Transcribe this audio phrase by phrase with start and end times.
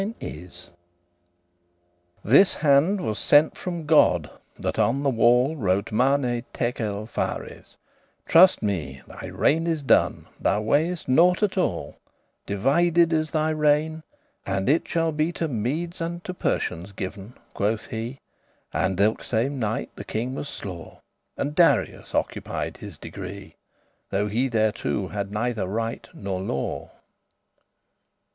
[0.01, 5.03] * *great punishment is prepared for thee* "This hand was sent from God, that on
[5.03, 7.77] the wall Wrote Mane, tekel, phares,
[8.27, 11.97] truste me; Thy reign is done; thou weighest naught at all;
[12.47, 14.01] Divided is thy regne,
[14.43, 18.19] and it shall be To Medes and to Persians giv'n," quoth he.
[18.73, 20.99] And thilke same night this king was slaw* *slain
[21.37, 23.55] And Darius occupied his degree,
[24.09, 26.89] Though he thereto had neither right nor law.